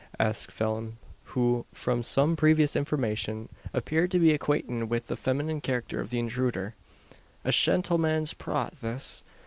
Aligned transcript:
asked 0.19 0.51
Phelim, 0.51 0.97
who, 1.25 1.63
from 1.71 2.01
some 2.01 2.35
previous 2.35 2.75
information, 2.75 3.49
appeared 3.71 4.09
to 4.09 4.17
be 4.17 4.33
acquainted 4.33 4.85
with 4.85 5.05
the 5.05 5.15
feminine 5.15 5.61
character 5.61 6.01
of 6.01 6.09
the 6.09 6.17
intruder. 6.17 6.73
"A 7.45 7.51
shentlemans 7.51 8.33
prot 8.33 8.77
this." 8.81 9.21